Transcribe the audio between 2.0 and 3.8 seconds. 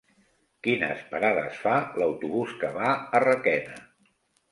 l'autobús que va a Requena?